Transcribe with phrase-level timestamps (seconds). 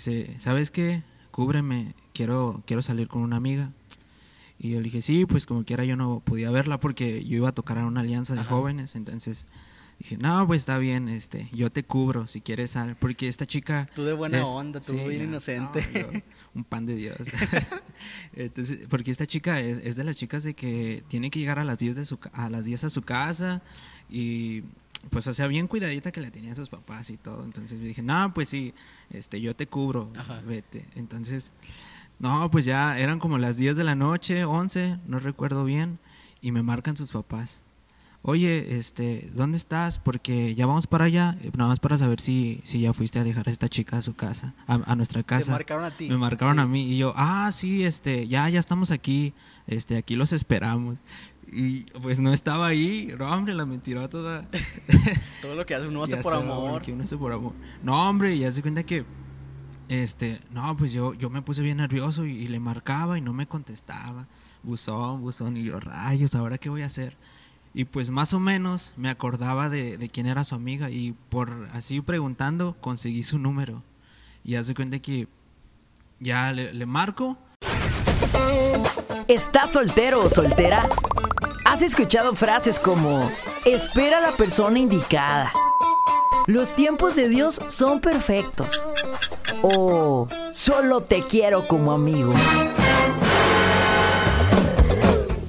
[0.00, 1.02] dice, ¿sabes qué?
[1.30, 3.70] Cúbreme, quiero, quiero salir con una amiga.
[4.58, 7.50] Y yo le dije, sí, pues como quiera yo no podía verla porque yo iba
[7.50, 9.46] a tocar a una alianza de jóvenes, entonces
[9.98, 13.88] dije, no, pues está bien, este, yo te cubro si quieres sal, porque esta chica...
[13.94, 15.86] Tú de buena es- onda, tú sí, bien no, inocente.
[15.94, 16.20] no, yo,
[16.54, 17.16] un pan de Dios.
[18.34, 21.64] entonces, porque esta chica es, es de las chicas de que tiene que llegar a
[21.64, 23.62] las 10 de su, a las 10 a su casa
[24.10, 24.62] y
[25.08, 27.44] pues o sea, bien cuidadita que la tenían sus papás y todo.
[27.44, 28.74] Entonces yo dije, no, pues sí,
[29.10, 30.40] este, yo te cubro, Ajá.
[30.46, 30.84] vete.
[30.94, 31.52] Entonces,
[32.18, 35.98] no, pues ya eran como las 10 de la noche, 11, no recuerdo bien,
[36.42, 37.62] y me marcan sus papás.
[38.22, 39.98] Oye, este, ¿dónde estás?
[39.98, 43.24] Porque ya vamos para allá, eh, nada más para saber si, si ya fuiste a
[43.24, 45.52] dejar a esta chica a su casa, a, a nuestra Te casa.
[45.52, 46.06] marcaron a ti.
[46.10, 46.60] Me marcaron Sí.
[46.60, 49.32] a mí y yo, ah, sí, este, ya, ya estamos aquí,
[49.66, 50.98] este, aquí los esperamos.
[51.52, 54.46] Y pues no estaba ahí, no, hombre, la mentiró toda.
[55.42, 56.70] Todo lo que hace uno hace por sé, amor.
[56.70, 57.54] hombre, que uno hace por amor.
[57.82, 59.04] No, hombre, ya se cuenta que,
[59.88, 63.32] este, no, pues yo, yo me puse bien nervioso y, y le marcaba y no
[63.32, 64.28] me contestaba.
[64.62, 67.16] Buzón, buzón, y yo, rayos, ¿ahora qué voy a hacer?
[67.74, 71.68] Y pues más o menos me acordaba de, de quién era su amiga y por
[71.72, 73.82] así preguntando conseguí su número.
[74.44, 75.26] Y hace cuenta que
[76.20, 77.38] ya le, le marco
[79.28, 80.88] ¿Estás soltero o soltera?
[81.70, 83.30] ¿Has escuchado frases como
[83.64, 85.52] espera a la persona indicada?
[86.48, 88.84] Los tiempos de Dios son perfectos.
[89.62, 92.32] O solo te quiero como amigo.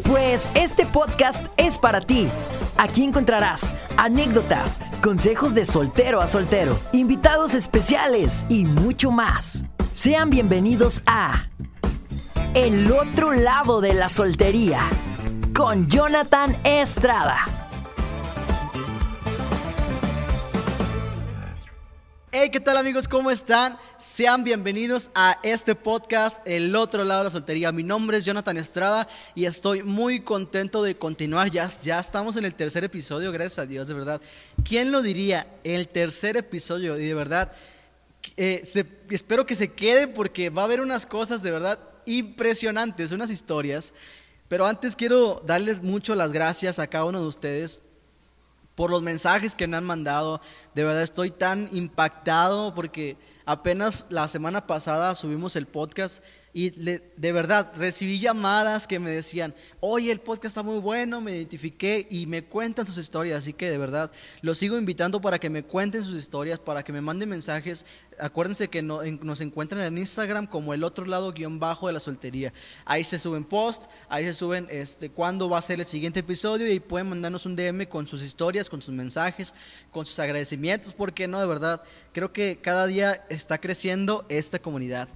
[0.04, 2.30] Pues este podcast es para ti.
[2.78, 9.66] Aquí encontrarás anécdotas, consejos de soltero a soltero, invitados especiales y mucho más.
[9.94, 11.48] Sean bienvenidos a
[12.54, 14.88] El otro lado de la soltería
[15.54, 17.46] con Jonathan Estrada.
[22.32, 23.08] Hey, ¿qué tal amigos?
[23.08, 23.78] ¿Cómo están?
[23.98, 27.72] Sean bienvenidos a este podcast, El otro lado de la soltería.
[27.72, 31.52] Mi nombre es Jonathan Estrada y estoy muy contento de continuar.
[31.52, 34.22] Ya, ya estamos en el tercer episodio, gracias a Dios, de verdad.
[34.64, 35.48] ¿Quién lo diría?
[35.64, 37.52] El tercer episodio y de verdad,
[38.38, 38.64] eh,
[39.10, 43.94] espero que se quede porque va a haber unas cosas de verdad impresionantes, unas historias.
[44.52, 47.80] Pero antes quiero darles mucho las gracias a cada uno de ustedes
[48.76, 50.42] por los mensajes que me han mandado.
[50.76, 56.22] De verdad estoy tan impactado porque apenas la semana pasada subimos el podcast
[56.54, 61.36] y de verdad recibí llamadas que me decían, oye, el podcast está muy bueno, me
[61.38, 63.38] identifiqué y me cuentan sus historias.
[63.38, 66.92] Así que de verdad los sigo invitando para que me cuenten sus historias, para que
[66.92, 67.86] me manden mensajes.
[68.20, 72.00] Acuérdense que no- nos encuentran en Instagram como el otro lado guion bajo de la
[72.02, 72.52] soltería.
[72.84, 76.72] Ahí se suben posts, ahí se suben este, cuándo va a ser el siguiente episodio
[76.72, 79.54] y pueden mandarnos un DM con sus historias, con sus mensajes,
[79.92, 85.08] con sus agradecimientos, porque no, de verdad, creo que cada día está creciendo esta comunidad.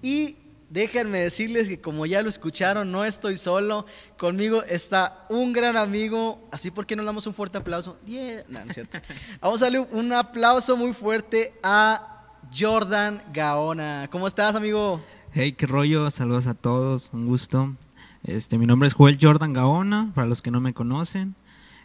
[0.00, 0.36] Y
[0.74, 3.86] déjenme decirles que como ya lo escucharon, no estoy solo,
[4.18, 7.96] conmigo está un gran amigo, así porque no le damos un fuerte aplauso.
[8.04, 8.42] Yeah.
[8.48, 8.98] No, no es cierto.
[9.40, 14.08] Vamos a darle un aplauso muy fuerte a Jordan Gaona.
[14.10, 15.00] ¿Cómo estás, amigo?
[15.32, 17.76] Hey, qué rollo, saludos a todos, un gusto.
[18.24, 21.36] Este, mi nombre es Joel Jordan Gaona, para los que no me conocen.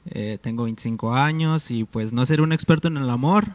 [0.06, 3.50] Eh, tengo 25 años y pues no seré un experto en el amor,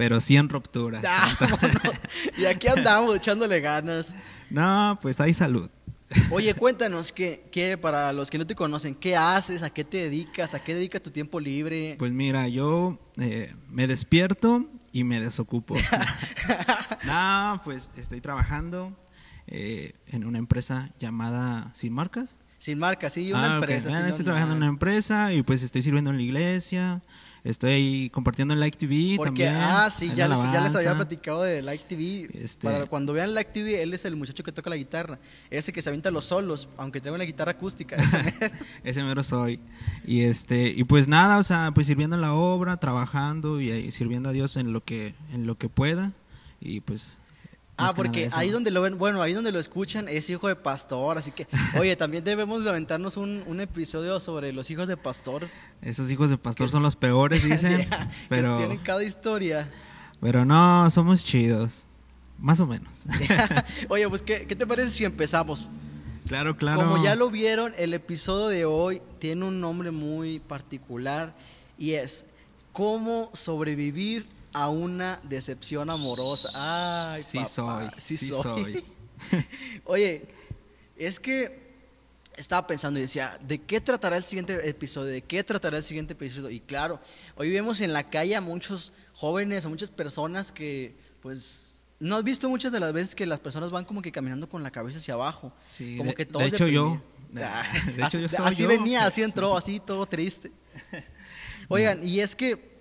[0.00, 1.02] pero sí en rupturas.
[1.40, 1.92] Vámonos.
[2.38, 4.16] Y aquí andamos echándole ganas.
[4.50, 5.70] No, pues hay salud.
[6.30, 9.62] Oye, cuéntanos que, que para los que no te conocen, ¿qué haces?
[9.62, 10.54] ¿A qué te dedicas?
[10.54, 11.94] ¿A qué dedicas tu tiempo libre?
[11.98, 15.76] Pues mira, yo eh, me despierto y me desocupo.
[17.04, 18.98] no, pues estoy trabajando
[19.46, 22.38] eh, en una empresa llamada Sin Marcas.
[22.58, 23.90] Sin marca, sí, una Ah, empresa.
[23.90, 27.02] Bueno, sí, estoy trabajando en una empresa y pues estoy sirviendo en la iglesia.
[27.42, 29.54] Estoy compartiendo en Like TV Porque, también.
[29.56, 30.78] ah, sí, ya les, ya les alabanza.
[30.78, 32.28] había platicado de Like TV.
[32.34, 35.18] Este- Para cuando vean Like TV, él es el muchacho que toca la guitarra.
[35.50, 37.96] Ese que se avienta los solos, aunque tenga una guitarra acústica.
[37.96, 38.18] ese.
[38.84, 39.58] Ese mero soy.
[40.06, 44.28] Y este, y pues nada, o sea, pues sirviendo en la obra, trabajando y sirviendo
[44.28, 46.12] a Dios en lo que, en lo que pueda.
[46.60, 47.20] Y pues.
[47.80, 50.56] Ah, que porque ahí donde lo ven, bueno, ahí donde lo escuchan es hijo de
[50.56, 51.18] pastor.
[51.18, 51.46] Así que,
[51.78, 55.48] oye, también debemos de aventarnos un, un episodio sobre los hijos de pastor.
[55.82, 57.88] Esos hijos de pastor son los peores, dicen.
[58.28, 59.70] Pero, tienen cada historia.
[60.20, 61.84] pero no, somos chidos.
[62.38, 63.04] Más o menos.
[63.88, 65.68] Oye, pues, ¿qué, qué te parece si empezamos?
[66.26, 66.80] claro, claro.
[66.80, 71.34] Como ya lo vieron, el episodio de hoy tiene un nombre muy particular
[71.76, 72.24] y es
[72.72, 76.50] ¿Cómo sobrevivir a una decepción amorosa?
[77.12, 78.84] Ay, Sí papá, soy, sí soy.
[79.84, 80.22] Oye,
[80.96, 81.70] es que
[82.36, 85.10] estaba pensando y decía, ¿de qué tratará el siguiente episodio?
[85.10, 86.50] ¿De qué tratará el siguiente episodio?
[86.50, 87.00] Y claro,
[87.36, 92.24] hoy vemos en la calle a muchos jóvenes, a muchas personas que pues ¿No has
[92.24, 94.96] visto muchas de las veces que las personas van como que caminando con la cabeza
[94.96, 95.52] hacia abajo?
[95.66, 96.92] Sí, como de- que de todos hecho, yo.
[96.92, 97.10] deprimidos.
[97.44, 98.68] Ah, De hecho, así yo soy así yo.
[98.70, 100.50] venía, así entró, así todo triste.
[101.68, 102.79] Oigan, y es que,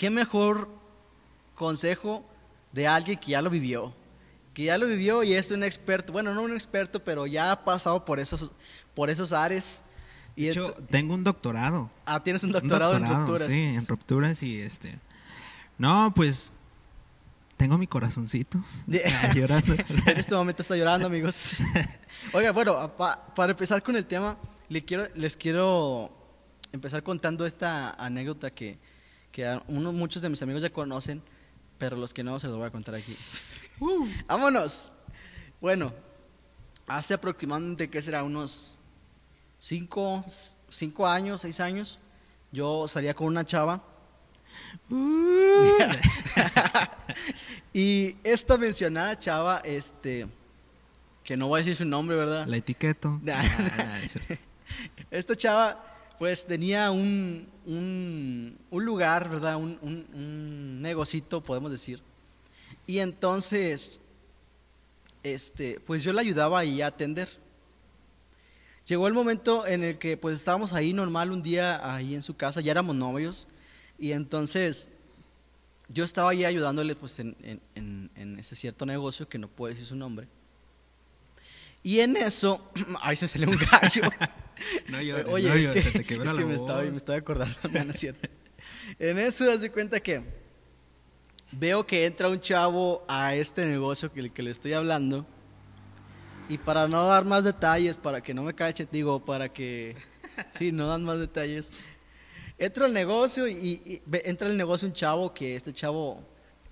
[0.00, 0.70] ¿qué mejor
[1.54, 2.24] consejo
[2.72, 3.92] de alguien que ya lo vivió?
[4.54, 7.64] Que ya lo vivió y es un experto, bueno, no un experto, pero ya ha
[7.66, 8.50] pasado por esos,
[8.94, 9.84] por esos ares.
[10.36, 11.90] Y De hecho, tengo un doctorado.
[12.06, 13.46] ah, tienes un Un doctorado, en rupturas.
[13.46, 14.98] Sí, en rupturas y este.
[15.76, 16.54] No, pues.
[17.58, 18.64] Tengo mi corazoncito.
[19.22, 19.74] Ah, llorando.
[19.74, 21.56] en este momento está llorando, amigos.
[22.32, 24.38] Oiga, bueno, pa- para empezar con el tema,
[24.86, 26.10] quiero, les quiero
[26.72, 28.78] empezar contando esta anécdota que,
[29.32, 31.22] que uno, muchos de mis amigos ya conocen,
[31.78, 33.16] pero los que no se los voy a contar aquí.
[34.26, 34.92] ¡Vámonos!
[35.60, 35.92] Bueno,
[36.86, 38.22] hace aproximadamente, ¿qué será?
[38.22, 38.78] Unos
[39.56, 40.24] cinco,
[40.68, 41.98] cinco años, seis años,
[42.50, 43.82] yo salía con una chava.
[47.72, 50.26] y esta mencionada chava, este,
[51.22, 52.46] que no voy a decir su nombre, ¿verdad?
[52.46, 53.20] La etiqueto.
[53.22, 53.34] Nah.
[53.42, 54.34] Ah, nah, es cierto.
[55.10, 55.89] Esta chava,
[56.20, 59.56] pues tenía un, un, lugar, ¿verdad?
[59.56, 62.02] Un, un, negocito, podemos decir.
[62.86, 64.02] Y entonces,
[65.22, 67.30] este, pues yo la ayudaba ahí a atender.
[68.84, 72.36] Llegó el momento en el que pues estábamos ahí normal un día ahí en su
[72.36, 73.46] casa, ya éramos novios,
[73.98, 74.90] y entonces
[75.88, 77.34] yo estaba ahí ayudándole pues en,
[77.74, 80.28] en- ese cierto negocio que no puedo decir su nombre.
[81.82, 82.62] Y en eso,
[83.00, 84.02] ay, se me salió un gallo.
[84.88, 86.82] No llores, Oye, no es llores, que, se te quebró es la que me, estaba,
[86.82, 88.28] me estaba acordando, no, no es cierto.
[88.98, 90.22] En eso, haz de cuenta que
[91.52, 95.26] veo que entra un chavo a este negocio que, que le estoy hablando.
[96.48, 99.96] Y para no dar más detalles, para que no me cache, digo, para que.
[100.50, 101.70] Sí, no dan más detalles.
[102.56, 106.22] Entra al negocio y, entra al negocio un chavo que este chavo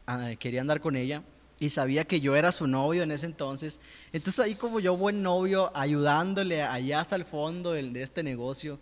[0.07, 1.23] ah, quería andar con ella
[1.61, 3.81] y sabía que yo era su novio en ese entonces.
[4.13, 8.79] Entonces ahí como yo buen novio, ayudándole allá hasta el fondo de este negocio,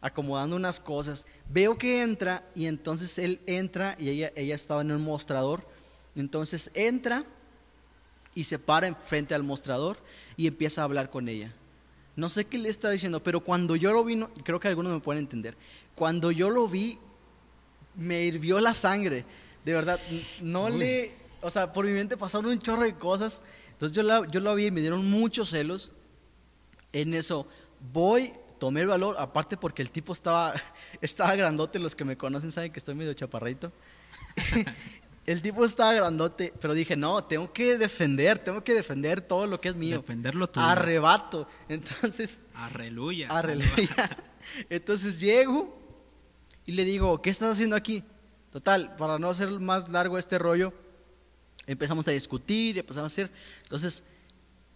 [0.00, 4.92] acomodando unas cosas, veo que entra y entonces él entra y ella, ella estaba en
[4.92, 5.66] un mostrador.
[6.16, 7.24] Entonces entra
[8.34, 9.98] y se para enfrente al mostrador
[10.36, 11.52] y empieza a hablar con ella.
[12.16, 14.92] No sé qué le está diciendo, pero cuando yo lo vi, no- creo que algunos
[14.92, 15.56] me pueden entender.
[15.94, 16.98] Cuando yo lo vi,
[17.96, 19.24] me hirvió la sangre.
[19.64, 19.98] De verdad,
[20.42, 20.78] no Uy.
[20.78, 21.19] le.
[21.42, 23.42] O sea, por mi mente pasaron un chorro de cosas.
[23.72, 25.92] Entonces yo, la, yo lo vi y me dieron muchos celos.
[26.92, 27.46] En eso,
[27.92, 30.54] voy, tomé el valor, aparte porque el tipo estaba,
[31.00, 31.78] estaba grandote.
[31.78, 33.72] Los que me conocen saben que estoy medio chaparrito.
[35.26, 39.60] el tipo estaba grandote, pero dije, no, tengo que defender, tengo que defender todo lo
[39.60, 39.98] que es mío.
[39.98, 40.66] Defenderlo tuyo.
[40.66, 41.48] Arrebato.
[41.68, 43.28] Entonces, Arreluya.
[43.30, 44.10] Aleluya.
[44.68, 45.78] Entonces llego
[46.66, 48.04] y le digo, ¿qué estás haciendo aquí?
[48.52, 50.72] Total, para no hacer más largo este rollo,
[51.66, 53.30] empezamos a discutir, empezamos a hacer.
[53.62, 54.04] Entonces,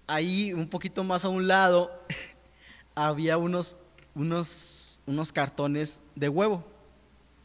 [0.06, 1.90] ahí un poquito más a un lado
[2.94, 3.76] había unos,
[4.14, 6.64] unos, unos cartones de huevo,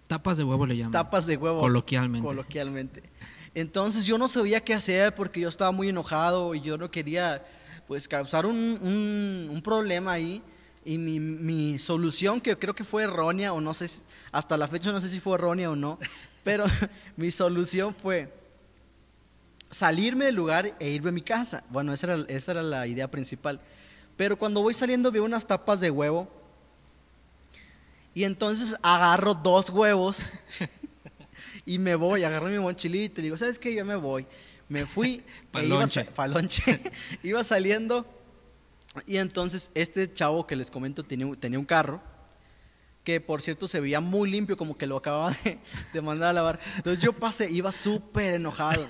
[0.08, 0.92] Tapas de huevo le llaman.
[0.92, 1.60] tapas de huevo.
[1.60, 2.28] Coloquialmente.
[2.28, 3.04] Coloquialmente.
[3.54, 7.46] Entonces yo no sabía qué hacer porque yo estaba muy enojado y yo no quería
[7.88, 10.42] pues causar un, un- un problema ahí.
[10.84, 14.02] Y mi, mi solución, que creo que fue errónea, o no sé, si-
[14.32, 16.00] hasta la fecha no sé si fue errónea o no,
[16.44, 16.66] pero
[17.18, 18.34] mi solución fue
[19.70, 21.64] salirme del lugar e irme a mi casa.
[21.70, 23.60] Bueno, esa era, esa era la idea principal.
[24.18, 26.28] Pero cuando voy saliendo veo unas tapas de huevo
[28.14, 30.34] y entonces agarro dos huevos
[31.66, 33.74] y me voy, agarro mi mochilita y digo, ¿sabes qué?
[33.74, 34.26] Yo me voy.
[34.68, 36.04] Me fui, Pa'l e iba lonche.
[36.06, 36.82] sa- pa'l lonche.
[37.24, 38.06] iba saliendo
[39.06, 42.02] y entonces este chavo que les comento tenía, un- tenía un carro
[43.04, 45.58] que por cierto se veía muy limpio, como que lo acababa de,
[45.94, 46.60] de mandar a lavar.
[46.78, 48.86] Entonces yo pasé, iba súper enojado.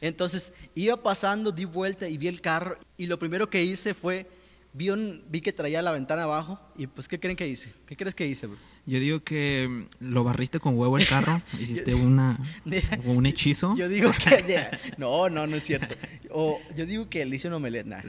[0.00, 4.28] Entonces iba pasando, di vuelta y vi el carro y lo primero que hice fue,
[4.72, 7.72] vi, un- vi que traía la ventana abajo y pues ¿qué creen que hice?
[7.86, 8.46] ¿Qué crees que hice?
[8.46, 8.58] bro?
[8.86, 9.66] Yo digo que
[10.00, 11.40] mm, lo barriste con huevo el carro.
[11.60, 12.38] hiciste una,
[13.04, 13.74] un hechizo.
[13.76, 14.66] Yo digo que...
[14.98, 15.94] No, no, no es cierto.
[16.30, 17.86] O yo digo que le hice un omelette.
[17.86, 18.02] nah.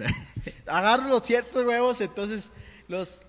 [0.68, 2.52] Agarro los ciertos huevos, entonces
[2.88, 3.22] los,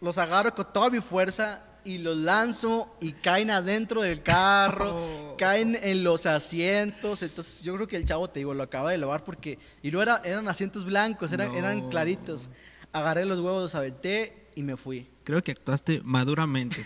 [0.00, 5.29] los agarro con toda mi fuerza y los lanzo y caen adentro del carro, Oh.
[5.40, 7.22] Caen en los asientos.
[7.22, 9.58] Entonces yo creo que el chavo, te digo, lo acaba de lavar porque...
[9.82, 11.56] Y no era, eran asientos blancos, eran, No.
[11.58, 12.50] eran claritos.
[12.92, 15.08] Agarré los huevos, los aventé y me fui.
[15.24, 16.84] Creo que actuaste maduramente.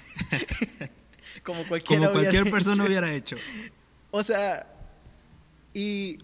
[1.43, 2.87] Como cualquiera como cualquier persona hecho.
[2.87, 3.37] hubiera hecho.
[4.13, 4.67] O sea,
[5.75, 6.19] y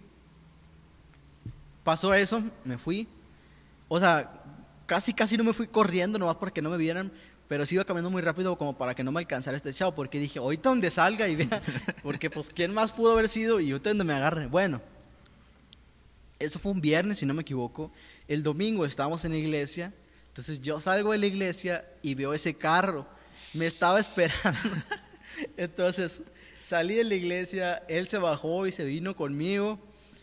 [1.82, 3.08] pasó eso, me fui.
[3.88, 4.40] O sea,
[4.86, 7.12] casi, casi no me fui corriendo, nomás porque no me vieran,
[7.50, 10.20] pero sí iba caminando muy rápido como para que no me alcanzara este chavo, porque
[10.20, 11.60] dije, ahorita donde salga y vea,
[12.04, 14.46] porque pues quién más pudo haber sido y ahorita donde me agarre.
[14.46, 14.80] Bueno,
[16.38, 17.90] Eso fue un viernes, si no me equivoco.
[18.28, 19.92] El domingo estábamos en la iglesia.
[20.28, 23.04] Entonces yo salgo de la iglesia y veo ese carro.
[23.52, 24.60] Me estaba esperando.
[25.56, 26.22] Entonces
[26.62, 29.80] salí de la iglesia, él se bajó y se vino conmigo.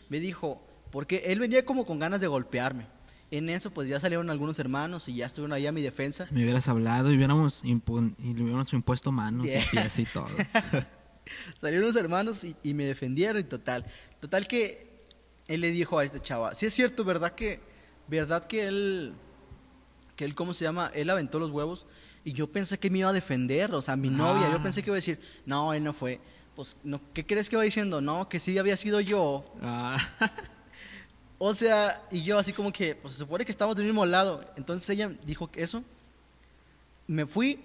[0.08, 2.86] Me dijo, porque él venía como con ganas de golpearme.
[3.30, 6.26] En eso pues ya salieron algunos hermanos y ya estuvieron ahí a mi defensa.
[6.30, 9.62] Me hubieras hablado y hubiéramos, impu- y le hubiéramos impuesto manos Yeah.
[9.62, 10.26] y pies y todo.
[11.60, 13.84] Salieron unos hermanos y, y me defendieron y total.
[14.20, 15.04] Total que
[15.46, 17.60] él le dijo a este chava, sí es cierto, ¿verdad que,
[18.06, 19.12] verdad que él,
[20.16, 20.90] que él, ¿cómo se llama?
[20.94, 21.86] Él aventó los huevos
[22.24, 24.62] y yo pensé que me iba a defender, o sea, mi novia, yo Ah.
[24.62, 26.18] pensé que iba a decir, no, él no fue.
[26.54, 28.00] Pues, no, ¿qué crees que va diciendo?
[28.00, 29.44] No, que sí había sido yo.
[29.62, 29.98] Ah,
[31.38, 34.40] O sea, y yo así como que, pues se supone que estamos del mismo lado.
[34.56, 35.84] Entonces ella dijo eso.
[37.06, 37.60] Me fui,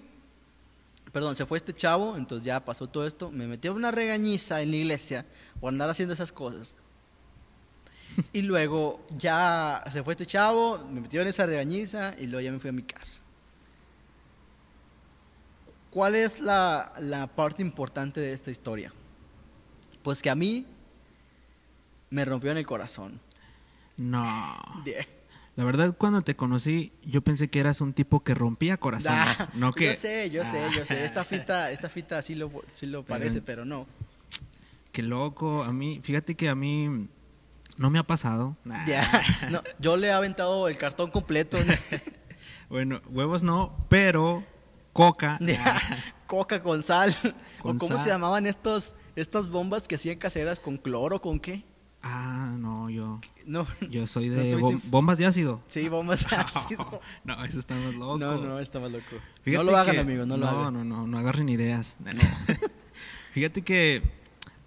[1.12, 3.30] perdón, se fue este chavo, entonces ya pasó todo esto.
[3.30, 5.26] Me metió una regañiza en la iglesia
[5.60, 6.76] por andar haciendo esas cosas.
[8.32, 12.52] Y luego ya se fue este chavo, me metió en esa regañiza y luego ya
[12.52, 13.20] me fui a mi casa.
[15.90, 18.92] ¿Cuál es la, la parte importante de esta historia?
[20.04, 20.64] Pues que a mí
[22.10, 23.20] me rompió en el corazón.
[23.96, 24.58] No.
[25.56, 29.40] La verdad, cuando te conocí, yo pensé que eras un tipo que rompía corazones.
[29.40, 29.86] Ah, no que.
[29.86, 30.98] Yo sé, yo sé, yo sé.
[31.02, 33.86] Ah, Esta fita, esta fita sí lo, sí lo parece, pero no.
[34.90, 35.62] Qué loco.
[35.62, 37.08] A mí, fíjate que a mí
[37.76, 38.56] no me ha pasado.
[38.64, 38.84] Nah.
[39.50, 41.58] No, yo le he aventado el cartón completo.
[42.70, 44.42] Bueno, huevos no, pero
[44.92, 45.38] coca.
[46.26, 47.14] Coca con sal.
[47.60, 48.00] Con ¿O cómo sal.
[48.04, 51.64] se llamaban estos, estas bombas que hacían caseras con cloro, con qué?
[52.06, 53.18] Ah, no, yo.
[53.46, 55.62] No, Yo soy ¿No de bom- bombas de ácido.
[55.68, 57.00] sí, bombas ácido.
[57.24, 58.18] No, eso está más loco.
[58.18, 59.04] No, no, estaba loco.
[59.42, 60.74] Fíjate no lo hagan, que- amigos, no lo no, hagan.
[60.74, 61.96] No, no, no agarren ideas.
[62.04, 62.10] No.
[63.32, 64.02] Fíjate que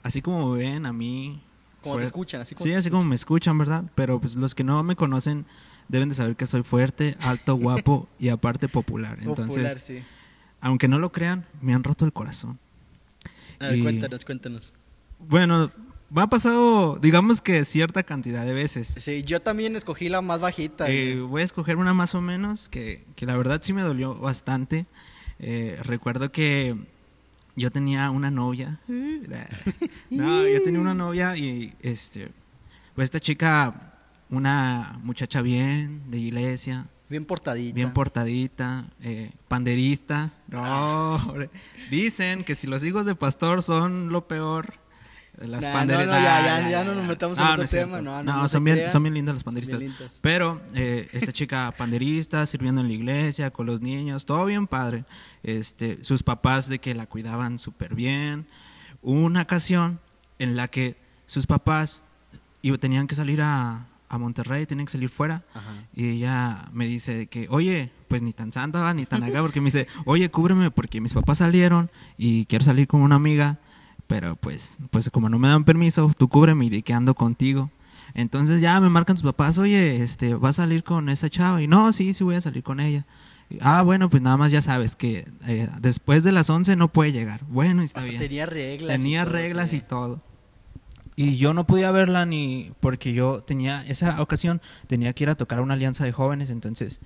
[0.04, 1.42] así como ven a mí...
[1.82, 3.86] Como te escuchan, así como Sí, así como me escuchan, ¿verdad?
[3.96, 5.46] Pero pues los que no me conocen
[5.88, 9.20] deben de saber que soy fuerte, alto, guapo y aparte popular.
[9.22, 10.04] Entonces, Popular, sí.
[10.60, 12.60] aunque no lo crean, me han roto el corazón.
[13.60, 14.74] A ver, y- cuéntanos, cuéntanos.
[15.20, 15.72] Bueno,
[16.10, 18.96] me ha pasado, digamos que cierta cantidad de veces.
[19.00, 20.90] Sí, yo también escogí la más bajita.
[20.90, 24.16] Eh, voy a escoger una más o menos que, que la verdad sí me dolió
[24.16, 24.86] bastante.
[25.40, 26.76] Eh, recuerdo que
[27.56, 28.80] yo tenía una novia.
[30.10, 32.30] No, yo tenía una novia y este,
[32.96, 33.98] pues esta chica,
[34.30, 37.76] una muchacha bien de iglesia, bien portadita.
[37.76, 40.32] bien portadita, eh, panderista.
[40.48, 41.50] No, hombre.
[41.92, 44.74] dicen que si los hijos de pastor son lo peor.
[45.38, 47.70] Las Nah, no, no, ya, Nah, ya, ya no nos metamos en No, otro no
[47.70, 49.80] tema, no, no, son, bien, son bien lindas las panderistas.
[49.80, 50.20] Bien lindas.
[50.22, 55.06] Pero eh, esta chica panderista, sirviendo en la iglesia, con los niños, todo bien padre.
[55.44, 58.48] Este, sus papás de que la cuidaban súper bien.
[59.02, 60.00] Hubo una ocasión
[60.40, 62.04] en la que sus papás
[62.80, 65.44] tenían que salir a, a Monterrey, tenían que salir fuera.
[65.54, 65.72] Ajá.
[65.94, 69.62] Y ella me dice que, oye, pues ni tan santa va, ni tan acá, porque
[69.62, 73.60] me dice, oye, cúbreme porque mis papás salieron y quiero salir con una amiga,
[74.08, 77.70] pero pues, pues como no me dan permiso, tú cúbreme y de que ando contigo.
[78.14, 81.62] Entonces ya me marcan sus papás, oye, este, ¿vas a salir con esa chava?
[81.62, 83.06] Y no, sí, sí voy a salir con ella.
[83.50, 86.92] Y, ah, bueno, pues nada más ya sabes que eh, después de las 11 no
[86.92, 87.42] puede llegar.
[87.48, 88.18] Bueno, está bien.
[88.18, 88.96] Tenía reglas.
[88.96, 90.22] y Tenía todo, reglas y todo.
[91.16, 95.36] Y yo no podía verla ni porque yo tenía, esa ocasión tenía que ir a
[95.36, 97.02] tocar a una alianza de jóvenes, entonces,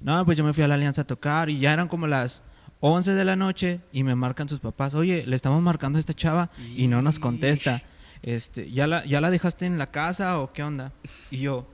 [0.00, 2.44] no, pues yo me fui a la alianza a tocar y ya eran como las
[2.80, 6.14] 11 de la noche y me marcan sus papás, oye, le estamos marcando a esta
[6.14, 7.82] chava y no nos contesta,
[8.22, 10.92] este, ¿ya la, ¿ya la dejaste en la casa o qué onda?
[11.30, 11.66] Y yo,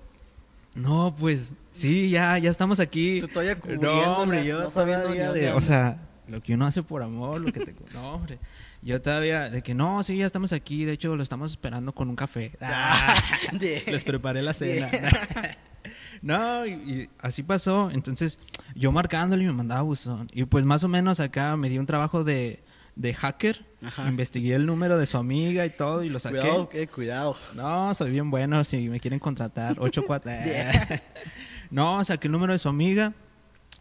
[0.75, 3.21] no, pues sí, ya, ya estamos aquí.
[3.21, 4.99] Tú todavía No, hombre, yo no todavía
[5.33, 7.75] de- o sea, lo que uno hace por amor, lo que te...
[7.93, 8.39] No, hombre.
[8.81, 12.09] Yo todavía, de que no, sí, ya estamos aquí, de hecho lo estamos esperando con
[12.09, 12.53] un café.
[12.61, 13.15] Ah,
[13.61, 14.91] les preparé la cena.
[16.23, 17.91] No, y, y así pasó.
[17.93, 18.39] Entonces,
[18.75, 20.29] yo marcándole y me mandaba buzón.
[20.33, 22.63] Y pues más o menos acá me dio un trabajo de,
[22.95, 23.67] de hacker.
[23.83, 24.09] Ajá.
[24.09, 26.39] Investigué el número de su amiga y todo y lo saqué.
[26.39, 27.37] Cuidado, eh, cuidado.
[27.55, 28.63] No, soy bien bueno.
[28.65, 30.31] Si me quieren contratar, 84.
[31.71, 33.13] no, saqué el número de su amiga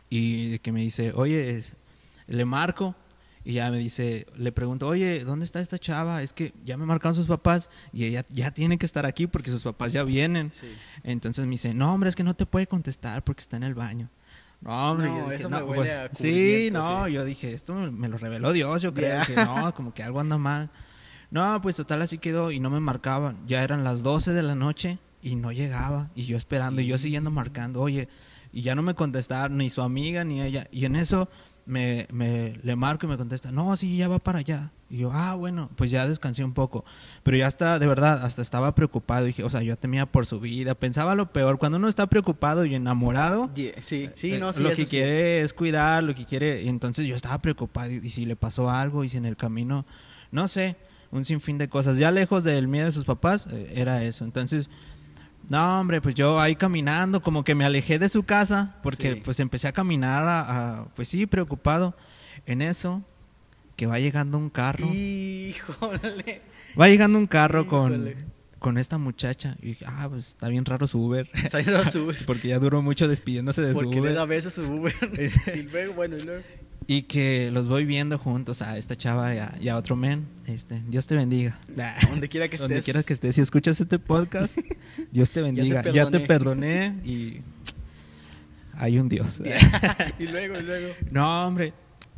[0.10, 1.64] y que me dice, oye,
[2.28, 2.96] le marco.
[3.44, 6.22] Y ya me dice, le pregunto, oye, ¿dónde está esta chava?
[6.22, 9.50] Es que ya me marcaron sus papás y ella ya tiene que estar aquí porque
[9.50, 10.52] sus papás ya vienen.
[10.52, 10.68] Sí.
[11.04, 13.74] Entonces me dice, no, hombre, es que no te puede contestar porque está en el
[13.74, 14.10] baño.
[14.62, 17.14] No, hombre, No, yo dije, eso no, me pues, a sí, no, sí.
[17.14, 19.16] yo dije, esto me, lo reveló Dios, yo creo.
[19.16, 19.20] Ya.
[19.22, 20.70] Dije, no, como que algo anda mal.
[21.32, 23.38] No, pues total así quedó y no me marcaban.
[23.48, 26.12] Ya eran las 12 de la noche y no llegaba.
[26.14, 28.08] Y yo esperando y yo siguiendo marcando, oye,
[28.54, 30.68] y ya no me contestaron ni su amiga ni ella.
[30.72, 31.30] Y en eso
[31.66, 34.72] me, me le marco y me contesta, no, sí, ya va para allá.
[34.90, 36.84] Y yo, ah, bueno, pues ya descansé un poco.
[37.24, 39.26] Pero ya hasta, de verdad, hasta estaba preocupado.
[39.26, 40.76] Dije, o sea, yo temía por su vida.
[40.76, 41.60] Pensaba lo peor.
[41.60, 43.72] Cuando uno está preocupado y enamorado, Sí,
[44.16, 44.62] sí, eh, no, sí.
[44.62, 46.62] lo que quiere es cuidar, lo que quiere.
[46.64, 47.90] Y entonces yo estaba preocupado.
[47.90, 49.86] Y, y si le pasó algo, y si en el camino,
[50.30, 50.76] no sé,
[51.10, 51.98] un sinfín de cosas.
[51.98, 54.26] Ya lejos del miedo de sus papás, eh, era eso.
[54.26, 54.70] Entonces,
[55.50, 59.22] no, hombre, pues yo ahí caminando, como que me alejé de su casa, porque Sí.
[59.24, 61.96] pues empecé a caminar, a, a- pues sí, preocupado.
[62.46, 63.04] En eso,
[63.76, 64.86] que va llegando un carro.
[64.86, 66.42] Híjole.
[66.80, 68.18] Va llegando un carro con, Híjole.
[68.60, 69.58] con esta muchacha.
[69.62, 71.30] Y dije, ah, pues está bien raro su Uber.
[71.34, 72.18] Está bien raro su Uber.
[72.26, 74.14] porque ya duró mucho despidiéndose de su Porque le Uber.
[74.16, 74.94] da besos a su Uber.
[75.56, 76.44] y luego, bueno, y luego.
[76.88, 80.28] Y que los voy viendo juntos a esta chava y a, y a otro men.
[80.48, 81.58] Este, Dios te bendiga.
[82.10, 82.86] Donde quiera que Donde estés.
[82.86, 83.36] quieras que estés.
[83.36, 84.58] Si escuchas este podcast,
[85.12, 85.84] Dios te bendiga.
[85.92, 86.96] ya, te perdoné.
[87.06, 87.42] y
[88.74, 89.42] hay un Dios.
[90.20, 90.94] y luego, y luego.
[91.12, 91.74] no, hombre.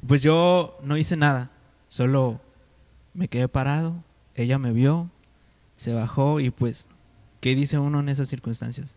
[0.08, 1.52] Pues yo no hice nada.
[1.88, 2.42] Solo
[3.14, 4.04] me quedé parado.
[4.36, 5.12] Ella me vio,
[5.76, 6.90] se bajó y pues,
[7.42, 8.96] ¿qué dice uno en esas circunstancias?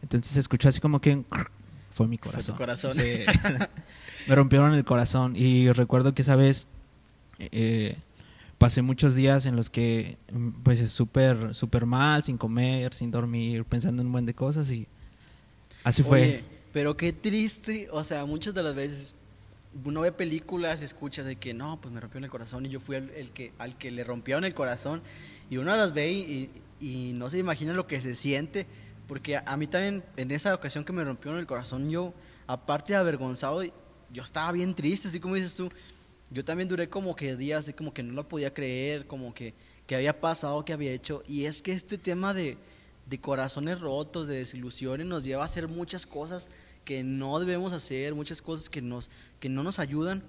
[0.00, 1.22] Entonces escuchó así como que
[1.90, 2.56] fue mi corazón.
[2.56, 2.92] corazón.
[2.92, 3.02] Sí.
[4.28, 6.68] Me rompieron el corazón y recuerdo que esa vez
[7.38, 7.96] eh,
[8.58, 10.18] pasé muchos días en los que
[10.62, 14.70] pues es súper súper mal, sin comer, sin dormir, pensando en un buen de cosas
[14.70, 14.86] y
[15.84, 16.20] así fue.
[16.22, 19.14] Oye, pero qué triste, o sea, muchas de las veces
[19.84, 22.96] uno ve películas, escucha de que no, pues me rompieron el corazón y yo fui
[22.96, 25.02] el, el que al que le rompieron el corazón
[25.50, 28.66] y uno las ve y, y- y no se imagina lo que se siente,
[29.08, 32.14] porque a, a mí también en esa ocasión que me rompieron el corazón yo,
[32.46, 33.62] aparte de avergonzado,
[34.12, 35.68] yo estaba bien triste, así como dices tú,
[36.30, 39.54] yo también duré como que días, así como que no lo podía creer, como que,
[39.86, 42.56] que había pasado, que había hecho, y es que este tema de,
[43.06, 46.48] de corazones rotos, de desilusiones, nos lleva a hacer muchas cosas
[46.84, 49.10] que no debemos hacer, muchas cosas que, nos,
[49.40, 50.22] que no nos ayudan.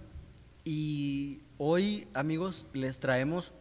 [0.65, 3.53] Y hoy, amigos, les traemos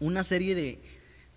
[0.00, 0.78] una serie de,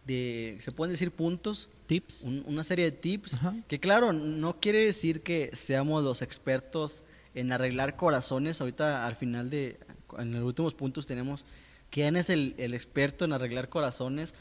[0.06, 2.24] de se pueden decir puntos, Tips.
[2.24, 3.56] un- una serie de tips, Ajá.
[3.68, 7.04] que claro, no quiere decir que seamos los expertos
[7.36, 8.62] en arreglar corazones.
[8.62, 9.78] Ahorita al final de,
[10.17, 11.46] en los últimos puntos tenemos
[11.89, 14.36] quién es el, el experto en arreglar corazones.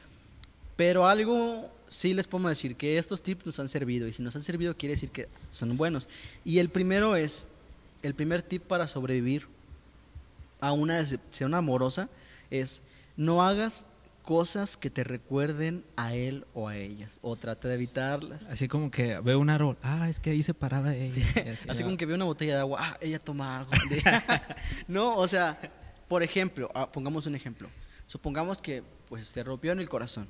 [0.77, 4.09] Pero algo sí les podemos decir, que estos tips nos han servido.
[4.09, 6.09] Y si nos han servido quiere decir que son buenos.
[6.45, 7.47] Y el primero es,
[8.03, 9.47] el primer tip para sobrevivir
[10.61, 12.09] a una decepción amorosa
[12.51, 12.83] es
[13.17, 13.87] no hagas
[14.23, 17.19] cosas que te recuerden a él o a ellas.
[17.23, 18.51] O trata de evitarlas.
[18.51, 21.25] Así como que veo un árbol, ah, es que ahí se paraba ella.
[21.53, 23.77] Así, así, como que ve una botella de agua, ah, ella toma agua.
[24.89, 25.59] no, o sea,
[26.09, 27.69] por ejemplo, ah, pongamos un ejemplo.
[28.07, 30.27] Supongamos que pues te rompió en el corazón.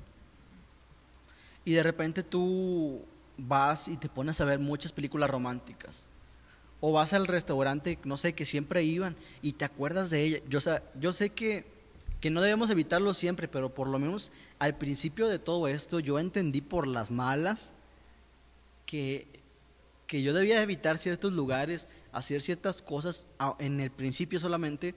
[1.65, 3.03] Y de repente tú
[3.37, 6.07] vas y te pones a ver muchas películas románticas.
[6.79, 10.39] O vas al restaurante, no sé, que siempre iban y te acuerdas de ella.
[10.49, 11.65] Yo, o sea, yo sé que,
[12.21, 16.19] que no debemos evitarlo siempre, pero por lo menos al principio de todo esto yo
[16.19, 17.73] entendí por las malas
[18.85, 19.27] que,
[20.05, 24.93] que yo debía evitar ciertos lugares, hacer ciertas cosas en el principio solamente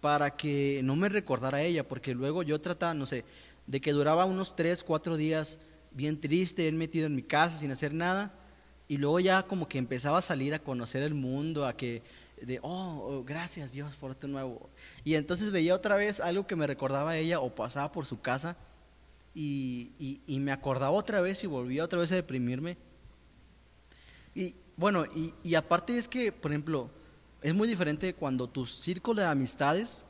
[0.00, 3.24] para que no me recordara ella, porque luego yo trataba, no sé,
[3.68, 5.60] de que duraba unos tres, cuatro días
[5.92, 8.34] bien triste, bien metido en mi casa sin hacer nada,
[8.88, 12.02] y luego ya como que empezaba a salir a conocer el mundo, a que,
[12.44, 14.68] de, oh, oh, gracias Dios por esto nuevo.
[15.04, 18.20] Y entonces veía otra vez algo que me recordaba a ella o pasaba por su
[18.20, 18.56] casa
[19.34, 22.76] y, y- y me acordaba otra vez y volvía otra vez a deprimirme.
[24.34, 26.90] Y bueno, y, y aparte es que, por ejemplo,
[27.42, 30.04] es muy diferente cuando tu círculo de amistades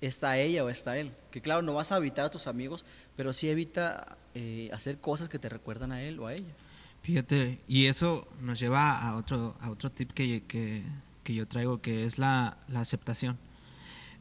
[0.00, 1.12] está ella o está él.
[1.30, 2.84] Que claro, no vas a evitar a tus amigos,
[3.16, 6.54] pero sí evita eh, hacer cosas que te recuerdan a él o a ella.
[7.02, 10.82] Fíjate, y eso nos lleva a otro, a otro tip que, que,
[11.26, 13.36] que yo traigo, que es la, la aceptación.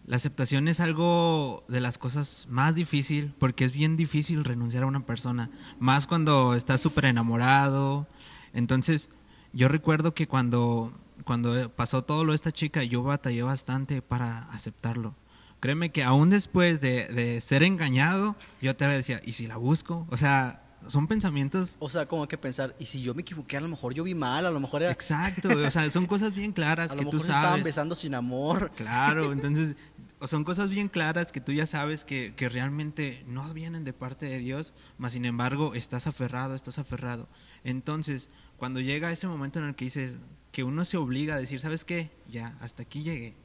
[0.08, 4.88] La aceptación es algo de las cosas más difícil, porque es bien difícil renunciar a
[4.88, 8.08] una persona, más cuando estás súper enamorado.
[8.54, 9.12] Entonces,
[9.54, 10.92] yo recuerdo que cuando,
[11.26, 15.16] cuando pasó todo lo de esta chica, yo batallé bastante para aceptarlo.
[15.60, 20.08] Créeme que aún después de, de ser engañado, yo te decía, ¿y si la busco?
[20.10, 23.62] O sea, son pensamientos O sea, como que pensar, y si yo me equivoqué, a
[23.62, 24.92] lo mejor yo vi mal, a lo mejor era...
[24.92, 27.64] Exacto, o sea, son cosas bien claras a lo que mejor tú estaban sabes.
[27.64, 28.72] besando sin amor.
[28.76, 29.76] Claro, entonces
[30.22, 34.26] son cosas bien claras que tú ya sabes que, que realmente no vienen de parte
[34.26, 37.28] de Dios, mas sin embargo estás aferrado, estás aferrado.
[37.64, 40.20] Entonces, cuando llega ese momento en el que dices
[40.52, 42.12] que uno se obliga a decir, ¿sabes qué?
[42.30, 43.36] Ya, hasta aquí llegué.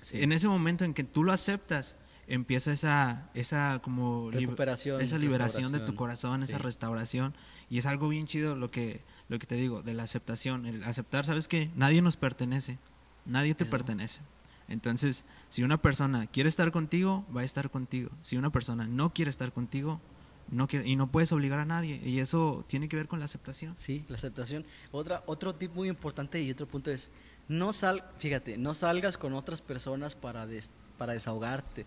[0.00, 0.22] Sí.
[0.22, 1.98] En ese momento en que tú lo aceptas,
[2.30, 7.34] empieza esa, esa como Recuperación, esa liberación de tu corazón, esa restauración.
[7.68, 10.64] Y es algo bien chido lo que, lo que te digo, de la aceptación.
[10.64, 11.70] El aceptar, ¿sabes qué?
[11.76, 12.78] Nadie nos pertenece.
[13.26, 13.70] Nadie te Eso.
[13.70, 14.20] pertenece.
[14.68, 18.10] Entonces, si una persona quiere estar contigo, va a estar contigo.
[18.22, 20.00] Si una persona no quiere estar contigo,
[20.48, 22.00] no quiere, y no puedes obligar a nadie.
[22.04, 23.74] Y eso tiene que ver con la aceptación.
[23.76, 24.64] Sí, la aceptación.
[24.92, 27.10] Otra, otro tip muy importante y otro punto es,
[27.48, 31.84] no sal, fíjate, no salgas con otras personas para, des- para desahogarte.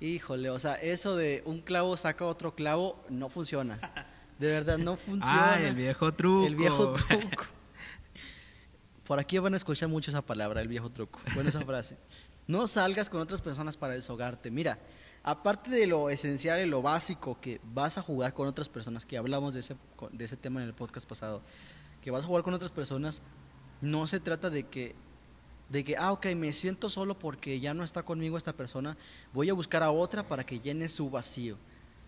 [0.00, 3.78] Híjole, o sea, eso de un clavo saca otro clavo no funciona.
[4.38, 5.52] De verdad, no funciona.
[5.52, 6.46] Ah, el viejo truco.
[6.46, 7.44] El viejo truco.
[9.06, 11.20] Por aquí van a escuchar mucho esa palabra, el viejo truco.
[11.34, 11.98] Buena esa frase.
[12.46, 14.50] No salgas con otras personas para desahogarte.
[14.50, 14.78] Mira,
[15.22, 19.18] aparte de lo esencial y lo básico que vas a jugar con otras personas, que
[19.18, 19.76] hablamos de ese,
[20.12, 21.42] de ese tema en el podcast pasado,
[22.02, 23.22] que vas a jugar con otras personas,
[23.80, 24.94] no se trata de que,
[25.70, 28.96] de que, ah, ok, me siento solo porque ya no está conmigo esta persona,
[29.32, 31.56] voy a buscar a otra para que llene su vacío.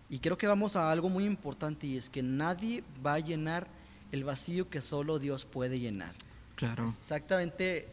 [0.09, 3.67] Y creo que vamos a algo muy importante y es que nadie va a llenar
[4.11, 6.13] el vacío que solo Dios puede llenar.
[6.55, 6.83] Claro.
[6.83, 7.87] Exactamente,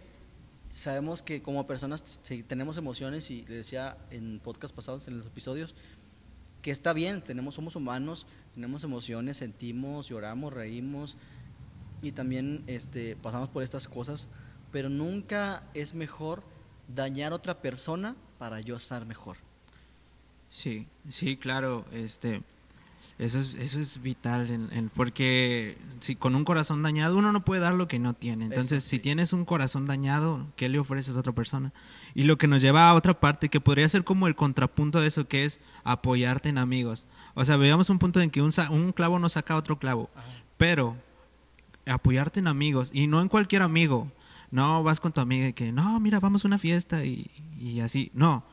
[0.71, 5.75] sabemos que como personas tenemos emociones y le decía en podcast pasados, en los episodios,
[6.63, 11.17] que está bien, tenemos, somos humanos, tenemos emociones, sentimos, lloramos, reímos
[12.03, 14.29] y también este, pasamos por estas cosas,
[14.73, 16.43] pero nunca es mejor
[16.95, 19.37] dañar a otra persona para yo estar mejor.
[20.49, 22.43] Sí, sí, claro, este,
[23.19, 27.45] eso es, eso es vital, en, en- porque si con un corazón dañado uno no
[27.45, 28.47] puede dar lo que no tiene.
[28.47, 31.73] Entonces, si tienes un corazón dañado, ¿qué le ofreces a otra persona?
[32.15, 35.07] Y lo que nos lleva a otra parte, que podría ser como el contrapunto de
[35.09, 37.07] eso, que es apoyarte en amigos.
[37.35, 40.11] O sea, veamos un punto en que un, un clavo no saca otro clavo,
[40.57, 40.97] pero
[41.87, 44.11] apoyarte en amigos, y no en cualquier amigo.
[44.51, 47.81] No vas con tu amiga y que, no, mira, vamos a una fiesta y, y
[47.81, 48.11] así.
[48.15, 48.45] No,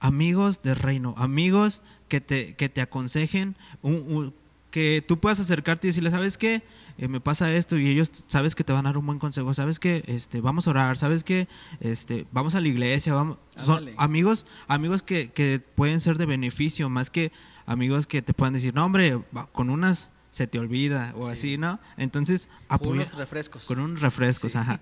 [0.00, 4.34] amigos del reino, amigos que te, que te aconsejen, un- un-
[4.70, 6.62] que tú puedas acercarte y decirle, ¿sabes qué?
[6.96, 9.52] Eh, me pasa esto y ellos sabes que te van a dar un buen consejo,
[9.52, 11.46] sabes que este, vamos a orar, sabes que
[11.80, 16.88] este, vamos a la iglesia, vamos, son amigos, amigos que, que pueden ser de beneficio,
[16.88, 17.32] más que
[17.66, 19.20] amigos que te puedan decir, no hombre,
[19.52, 21.32] con unas se te olvida o Sí.
[21.32, 21.78] así, ¿no?
[21.98, 23.64] Entonces, Con unos refrescos.
[23.66, 24.58] con unos refrescos, Sí.
[24.58, 24.80] ajá.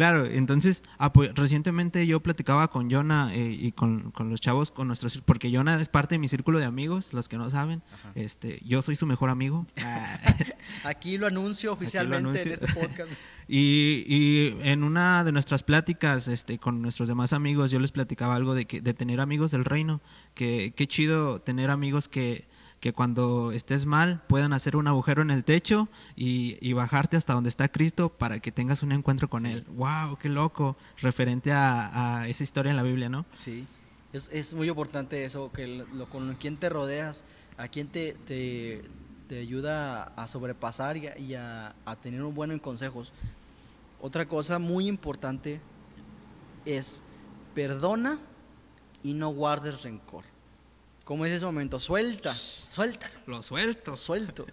[0.00, 4.86] Claro, entonces apo- recientemente yo platicaba con Jonah eh, y con, con los chavos, con
[4.86, 8.12] nuestros, porque Jonah es parte de mi círculo de amigos, los que no saben, Ajá.
[8.14, 9.66] este, yo soy su mejor amigo.
[9.76, 10.18] Ah,
[10.84, 12.46] Aquí lo anuncio oficialmente anuncio.
[12.46, 13.12] en este podcast.
[13.46, 18.34] y, y en una de nuestras pláticas este, con nuestros demás amigos, yo les platicaba
[18.36, 20.00] algo de, que, de tener amigos del reino,
[20.32, 22.48] que qué chido tener amigos que,
[22.80, 27.34] que cuando estés mal puedan hacer un agujero en el techo y, y bajarte hasta
[27.34, 29.64] donde está Cristo para que tengas un encuentro con Él.
[29.68, 30.16] ¡Wow!
[30.18, 30.76] ¡Qué loco!
[31.02, 33.26] Referente a, a esa historia en la Biblia, ¿no?
[33.34, 33.66] Sí,
[34.14, 37.24] es, es muy importante eso, que lo, con quién te rodeas,
[37.58, 38.82] a quién te, te,
[39.28, 43.12] te ayuda a sobrepasar y, a, y a- a tener un buen en consejos.
[44.00, 45.60] Otra cosa muy importante
[46.64, 47.02] es
[47.54, 48.18] perdona
[49.02, 50.24] y no guardes rencor.
[51.10, 53.98] Como es ese momento, suelta, suéltalo, Los sueltos.
[53.98, 54.46] suelto.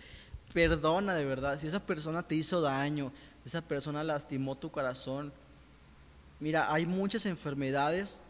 [0.55, 1.59] Perdona de verdad.
[1.59, 3.13] Si esa persona te hizo daño,
[3.45, 5.31] esa persona lastimó tu corazón.
[6.39, 8.21] Mira, hay muchas enfermedades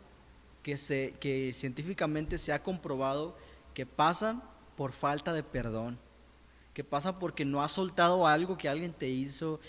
[0.61, 3.37] que, se, que científicamente se ha comprobado
[3.73, 4.43] que pasan
[4.75, 5.97] por falta de perdón,
[6.73, 9.61] que pasa porque no has soltado algo que alguien te hizo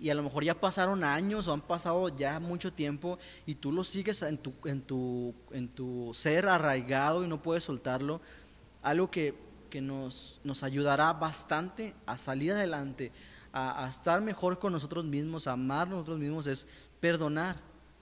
[0.00, 3.72] y a lo mejor ya pasaron años o han pasado ya mucho tiempo y tú
[3.72, 8.20] lo sigues en tu, en tu, en tu ser arraigado y no puedes soltarlo,
[8.82, 9.34] algo que,
[9.70, 13.12] que nos, nos ayudará bastante a salir adelante,
[13.52, 16.66] a, estar mejor con nosotros mismos, a amar nosotros mismos, es
[17.00, 17.56] perdonar.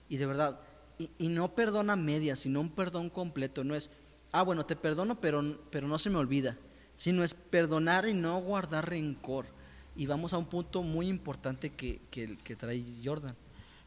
[0.09, 0.59] Y de verdad,
[0.97, 3.63] y, y no perdona media, sino un perdón completo.
[3.63, 3.91] No es,
[4.31, 6.57] ah, bueno, te perdono, pero, pero no se me olvida.
[6.95, 9.56] Sino es perdonar y no guardar rencor.
[9.97, 13.35] Y vamos a un punto muy importante que, que, que trae Jordan.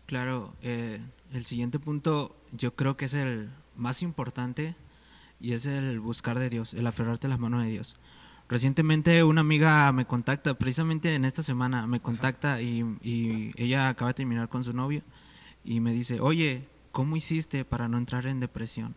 [0.07, 1.01] Claro, eh,
[1.33, 4.75] el siguiente punto yo creo que es el más importante
[5.41, 7.97] y es el buscar de Dios, el aferrarte a las manos de Dios.
[8.49, 14.11] Recientemente una amiga me contacta, precisamente en esta semana me contacta y, y ella acaba
[14.11, 15.03] de terminar con su novio
[15.65, 18.97] y me dice, oye, ¿cómo hiciste para no entrar en depresión?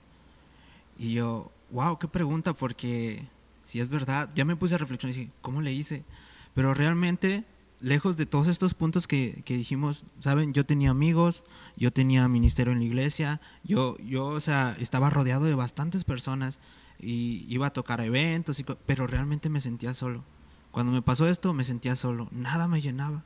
[0.97, 3.28] Y yo, wow, qué pregunta, porque
[3.65, 6.04] si es verdad, ya me puse a reflexionar y dije, ¿cómo le hice?
[6.53, 7.45] Pero realmente,
[7.79, 11.43] lejos de todos estos puntos que, que dijimos, saben, yo tenía amigos,
[11.75, 16.59] yo tenía ministerio en la iglesia, yo, yo, o sea, estaba rodeado de bastantes personas
[16.99, 20.23] y iba a tocar eventos, pero realmente me sentía solo.
[20.71, 23.23] Cuando me pasó esto, me sentía solo, nada me llenaba.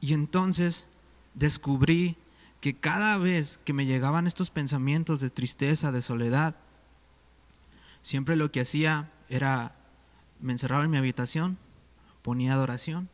[0.00, 0.88] Y entonces
[1.34, 2.16] descubrí
[2.60, 6.56] que cada vez que me llegaban estos pensamientos de tristeza, de soledad,
[8.02, 9.76] siempre lo que hacía era,
[10.40, 11.58] me encerraba en mi habitación,
[12.26, 13.08] ponía adoración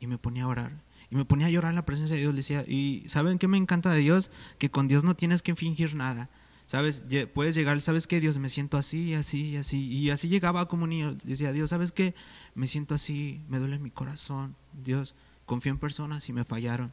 [0.00, 0.72] y me ponía a orar.
[1.08, 2.34] Y me ponía a llorar en la presencia de Dios.
[2.34, 4.32] Le decía, ¿y saben qué me encanta de Dios?
[4.58, 6.28] Que con Dios no tienes que fingir nada.
[6.66, 7.04] ¿Sabes?
[7.32, 8.18] Puedes llegar, ¿sabes qué?
[8.18, 9.86] Dios, me siento así, así, así.
[9.86, 11.16] Y así llegaba como niño.
[11.22, 12.12] Decía, Dios, ¿sabes qué?
[12.56, 14.56] Me siento así, me duele mi corazón.
[14.82, 16.92] Dios, confío en personas y me fallaron.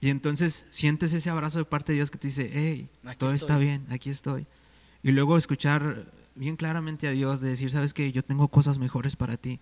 [0.00, 3.56] Y entonces sientes ese abrazo de parte de Dios que te dice, hey, todo está
[3.56, 4.48] bien, aquí estoy.
[5.04, 8.10] Y luego escuchar bien claramente a Dios de decir, ¿sabes qué?
[8.10, 9.60] Yo tengo cosas mejores para ti.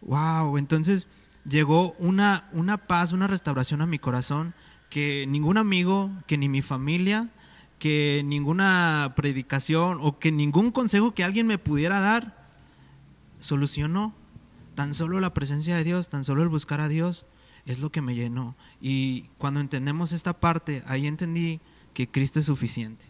[0.00, 1.06] Wow, entonces
[1.48, 4.54] llegó una, una paz, una restauración a mi corazón
[4.90, 7.30] que ningún amigo, que ni mi familia,
[7.78, 12.48] que ninguna predicación o que ningún consejo que alguien me pudiera dar
[13.40, 14.14] solucionó.
[14.74, 17.26] Tan solo la presencia de Dios, tan solo el buscar a Dios
[17.66, 18.56] es lo que me llenó.
[18.80, 21.60] Y cuando entendemos esta parte, ahí entendí
[21.94, 23.06] que Cristo es suficiente.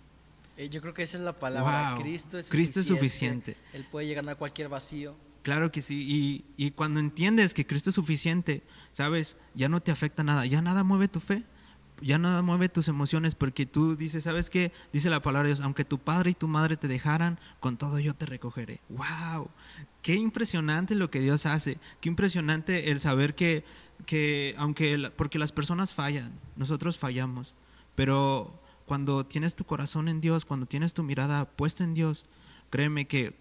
[0.57, 1.95] Eh, yo creo que esa es la palabra.
[2.01, 3.53] Cristo, es, Cristo suficiente.
[3.53, 3.77] es suficiente.
[3.79, 5.15] Él puede llegar a cualquier vacío.
[5.43, 6.05] Claro que sí.
[6.07, 10.61] Y, y cuando entiendes que Cristo es suficiente, sabes, ya no te afecta nada, ya
[10.63, 11.45] nada mueve tu fe
[12.01, 14.73] ya nada mueve tus emociones porque tú dices, ¿sabes qué?
[14.93, 17.99] Dice la palabra de Dios, aunque tu padre y tu madre te dejaran, con todo
[17.99, 18.81] yo te recogeré.
[18.89, 19.51] ¡Wow!
[20.03, 23.65] Qué impresionante lo que Dios hace, qué impresionante el saber que,
[24.07, 27.55] que aunque, porque las personas fallan, nosotros fallamos,
[27.95, 32.27] pero cuando tienes tu corazón en Dios, cuando tienes tu mirada puesta en Dios,
[32.71, 33.37] créeme que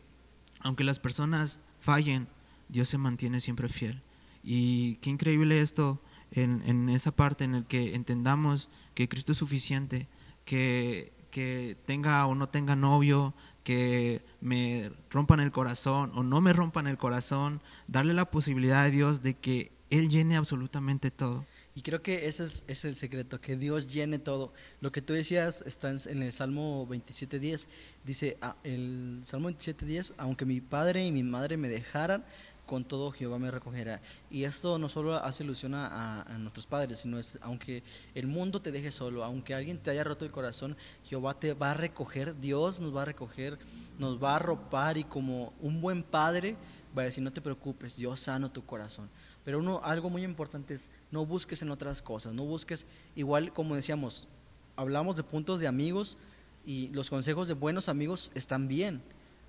[0.61, 2.27] aunque las personas fallen,
[2.67, 4.01] Dios se mantiene siempre fiel.
[4.43, 10.09] Y qué increíble esto en, esa parte en el que entendamos que Cristo es suficiente,
[10.43, 16.51] que, que tenga o no tenga novio, que me rompan el corazón o no me
[16.51, 21.45] rompan el corazón, darle la posibilidad a Dios de que Él llene absolutamente todo.
[21.77, 24.51] Y creo que ese es, el secreto, que Dios llene todo.
[24.81, 27.67] Lo que tú decías está en, el Salmo 27.10.
[28.03, 32.25] Dice, ah, el Salmo 27.10, aunque mi padre y mi madre me dejaran,
[32.65, 34.01] con todo Jehová me recogerá.
[34.31, 37.83] Y esto no solo hace ilusión a, nuestros padres, sino es, aunque
[38.15, 41.71] el mundo te deje solo, aunque alguien te haya roto el corazón, Jehová te va
[41.71, 43.59] a recoger, Dios nos va a recoger,
[43.99, 46.57] nos va a arropar y como un buen padre
[46.97, 49.09] va a decir, no te preocupes, yo sano tu corazón.
[49.47, 53.75] Pero uno, algo muy importante es, no busques en otras cosas, no busques, igual como
[53.75, 54.27] decíamos,
[54.75, 56.17] hablamos de puntos de amigos
[56.65, 59.01] y los consejos de buenos amigos están bien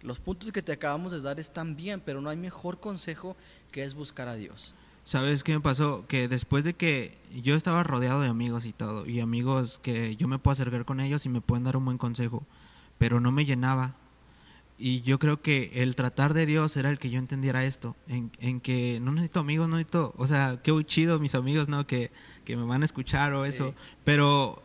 [0.03, 3.37] los puntos que te acabamos de dar están bien, pero no hay mejor consejo
[3.73, 4.75] que es buscar a Dios.
[5.05, 6.05] ¿Sabes qué me pasó?
[6.07, 10.29] Que después de que yo estaba rodeado de amigos y todo, y amigos que yo
[10.29, 12.47] me puedo acercar con ellos y me pueden dar un buen consejo,
[12.99, 13.95] pero no me llenaba.
[14.79, 18.31] Y yo creo que el tratar de Dios era el que yo entendiera esto, en,
[18.39, 21.87] en que no necesito amigos, no necesito, o sea, qué chido mis amigos, ¿no?
[21.87, 22.13] Que,
[22.45, 24.63] que me van a escuchar o eso, pero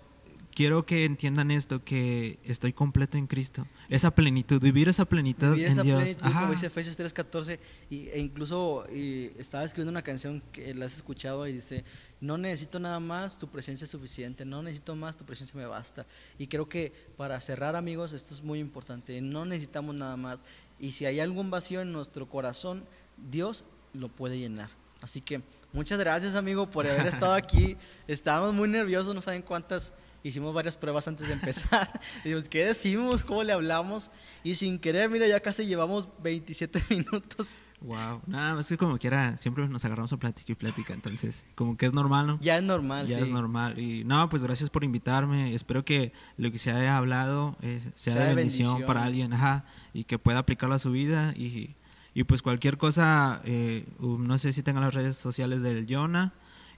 [0.54, 3.66] quiero que entiendan esto, que estoy completo en Cristo.
[3.90, 6.02] Esa plenitud, vivir esa plenitud vivir en esa Dios.
[6.02, 10.96] Plenitud, como dice Efesios 3.14, y, e incluso estaba escribiendo una canción que la has
[10.96, 11.84] escuchado y dice,
[12.22, 16.06] no necesito nada más, tu presencia es suficiente, no necesito más, tu presencia me basta.
[16.38, 20.44] Y creo que para cerrar amigos, esto es muy importante, no necesitamos nada más.
[20.80, 22.86] Y si hay algún vacío en nuestro corazón,
[23.18, 24.70] Dios lo puede llenar.
[25.02, 25.42] Así que
[25.74, 27.76] muchas gracias amigo por haber estado aquí.
[28.08, 29.92] Estábamos muy nerviosos, no saben cuántas
[30.24, 32.00] hicimos varias pruebas antes de empezar.
[32.24, 33.24] Dijimos, ¿qué decimos?
[33.26, 34.12] ¿Cómo le hablamos?
[34.44, 37.60] Y sin querer, mira, ya casi llevamos 27 minutos.
[37.82, 41.76] Wow, nada más que como quiera, siempre nos agarramos a plática y plática, entonces, como
[41.76, 42.40] que es normal, ¿no?
[42.40, 43.78] Ya es normal, Ya es normal.
[43.78, 45.54] Y no, pues gracias por invitarme.
[45.54, 50.06] Espero que lo que se haya hablado eh, sea, de bendición, para alguien, ajá, y
[50.06, 51.34] que pueda aplicarlo a su vida.
[51.36, 51.76] Y,
[52.14, 56.32] y pues cualquier cosa, eh, no sé si tengan las redes sociales del Jonah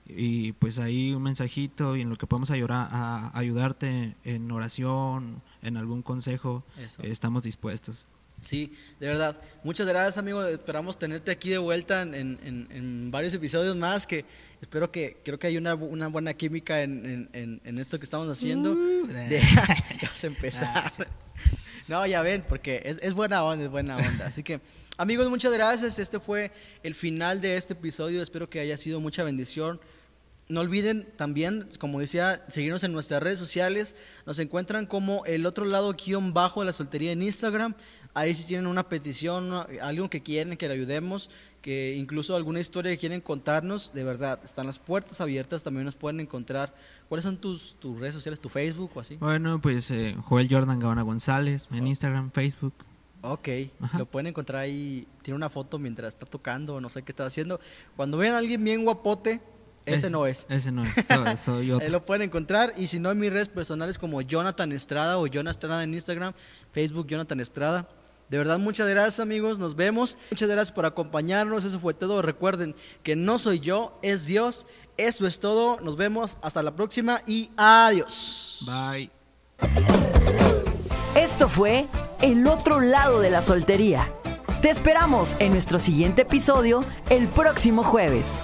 [0.08, 5.42] y pues ahí un mensajito y en lo que podemos ayudar, a ayudarte en oración,
[5.62, 6.64] en algún consejo,
[7.02, 8.06] estamos dispuestos.
[8.40, 9.40] Sí, de verdad.
[9.64, 10.44] Muchas gracias, amigo.
[10.44, 14.06] Esperamos tenerte aquí de vuelta en, en, varios episodios más.
[14.06, 14.24] Que
[14.60, 17.30] espero que creo que hay una, una buena química en,
[17.78, 18.72] esto que estamos haciendo.
[18.72, 19.06] Uh,
[20.02, 20.92] vamos a empezar.
[21.88, 24.26] No, ya ven, porque es, es, buena onda, es buena onda.
[24.26, 24.60] Así que,
[24.96, 25.98] amigos, muchas gracias.
[25.98, 26.50] Este fue
[26.82, 28.20] el final de este episodio.
[28.22, 29.80] Espero que haya sido mucha bendición.
[30.48, 33.96] No olviden también, como decía, seguirnos en nuestras redes sociales.
[34.26, 37.74] Nos encuentran como el otro lado guion bajo de la soltería en Instagram.
[38.14, 41.30] Ahí si tienen una petición, algo que quieren que le ayudemos,
[41.62, 45.64] que incluso alguna historia que quieren contarnos, de verdad, están las puertas abiertas.
[45.64, 46.72] También nos pueden encontrar.
[47.08, 49.16] ¿Cuáles son tus, tus redes sociales, tu Facebook o así?
[49.16, 52.74] Bueno, pues eh, Joel Jordan Gabana González en Instagram, Facebook.
[53.22, 53.48] Ok,
[53.98, 55.08] lo pueden encontrar ahí.
[55.22, 57.58] Tiene una foto mientras está tocando, no sé qué está haciendo.
[57.96, 59.40] Cuando vean a alguien bien guapote,
[59.86, 60.46] ese no es.
[60.48, 61.88] Ese no es, soy otro.
[61.88, 65.50] lo pueden encontrar y si no en mis redes personales como Jonathan Estrada o Jonathan
[65.50, 66.34] Estrada en Instagram,
[66.72, 67.88] Facebook Jonathan Estrada.
[68.28, 70.18] De verdad, muchas gracias amigos, nos vemos.
[70.30, 72.22] Muchas gracias por acompañarnos, eso fue todo.
[72.22, 74.66] Recuerden que no soy yo, es Dios.
[74.96, 78.64] Eso es todo, nos vemos hasta la próxima y adiós.
[78.66, 79.10] Bye.
[81.14, 81.86] Esto fue
[82.20, 84.08] El otro lado de la soltería.
[84.62, 88.38] Te esperamos en nuestro siguiente episodio el próximo jueves.